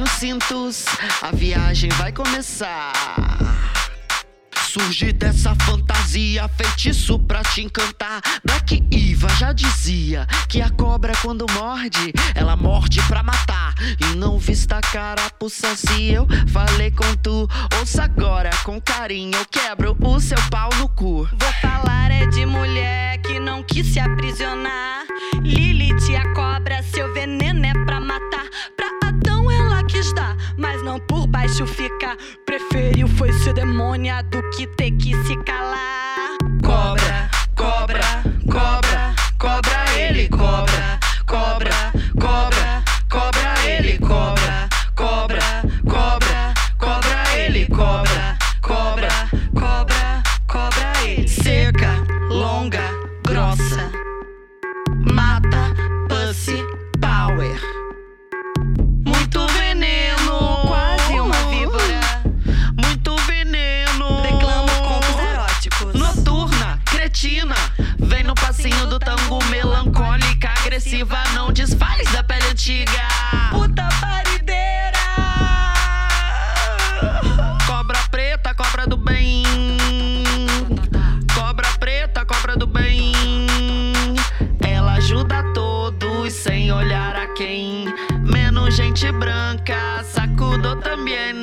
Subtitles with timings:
[0.00, 0.84] labirintos,
[1.22, 2.92] a viagem vai começar.
[4.66, 8.20] Surge dessa fantasia, feitiço pra te encantar.
[8.44, 13.74] Black Eva já dizia que a cobra quando morde, ela morde pra matar.
[14.00, 17.48] E não vista a carapuça se eu falei com tu.
[17.78, 21.28] Ouça agora com carinho, eu quebro o seu pau no cu.
[21.38, 25.04] Vou falar é de mulher que não quis se aprisionar.
[25.42, 26.82] Lilith, a cobra,
[30.84, 32.16] não por baixo ficar.
[32.44, 36.03] Preferiu foi ser demônia do que ter que se calar.
[89.12, 91.34] Branca, sacudo também.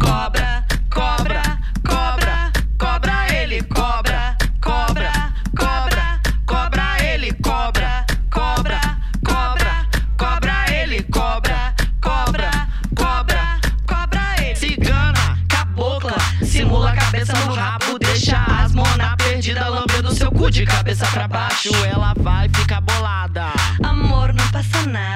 [0.00, 1.42] Cobra, cobra,
[1.86, 8.80] cobra, cobra ele, cobra, cobra, cobra, cobra ele, cobra, cobra,
[9.24, 9.86] cobra,
[10.18, 12.50] cobra ele, cobra, cobra,
[12.96, 14.56] cobra, Cobra ele.
[14.56, 20.66] Cigana, cabocla, simula a cabeça no rabo, deixa as mona perdida lambendo seu cu de
[20.66, 21.70] cabeça pra baixo.
[21.84, 23.46] Ela vai ficar bolada,
[23.82, 25.15] Amor não passa nada.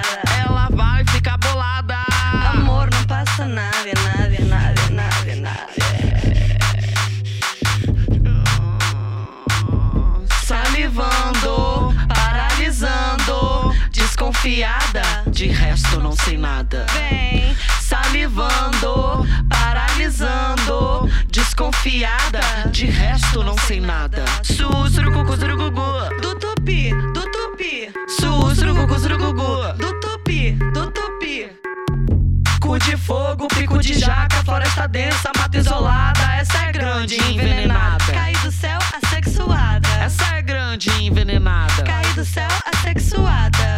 [16.30, 16.86] Sei nada.
[16.92, 24.24] Vem, Salivando, paralisando, desconfiada, de resto não sei nada.
[24.44, 26.20] Sussurucucu, surugugu.
[26.22, 29.72] do tupi, do tupi, Sussurucucu, surugugu.
[29.76, 31.50] do tupi, do tupi.
[32.60, 36.34] Cu de fogo, pico de jaca, floresta densa, mata isolada.
[36.38, 38.12] Essa é grande e envenenada.
[38.12, 39.88] Cai do céu assexuada.
[40.00, 41.82] Essa é grande e envenenada.
[41.82, 43.69] Cai do céu assexuada.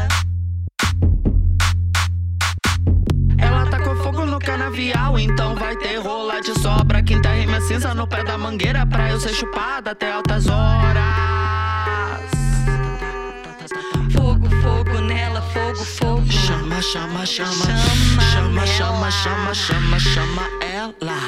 [6.42, 7.03] De sobra.
[7.03, 11.03] Quinta rima cinza no pé da mangueira pra eu ser chupada até altas horas.
[14.12, 16.31] Fogo, fogo nela, fogo, fogo.
[16.31, 17.52] Chama, chama, chama,
[18.32, 21.19] Chama chama, chama, chama, chama, chama ela.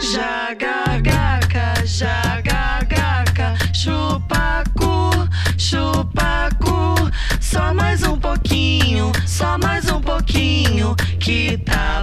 [0.00, 5.10] Jagagaca, jagagaca, chupacu,
[5.56, 6.94] chupacu.
[7.40, 10.94] Só mais um pouquinho, só mais um pouquinho.
[11.18, 11.95] Que tá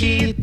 [0.00, 0.39] pouquinho.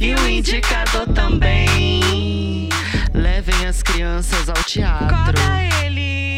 [0.00, 2.68] E o indicador também.
[3.14, 5.08] Levem as crianças ao teatro.
[5.08, 6.31] Cobra ele,